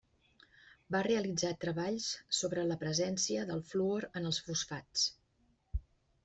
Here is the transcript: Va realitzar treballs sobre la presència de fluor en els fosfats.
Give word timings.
Va 0.93 1.01
realitzar 1.07 1.51
treballs 1.65 2.07
sobre 2.37 2.63
la 2.71 2.79
presència 2.85 3.45
de 3.51 3.59
fluor 3.69 4.07
en 4.21 4.27
els 4.31 4.41
fosfats. 4.49 5.07